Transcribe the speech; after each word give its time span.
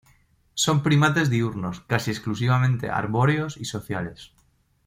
Son 0.63 0.77
primates 0.85 1.29
diurnos, 1.29 1.81
casi 1.91 2.09
exclusivamente 2.09 2.89
arbóreos 2.89 3.55
y 3.57 3.65
sociales. 3.65 4.31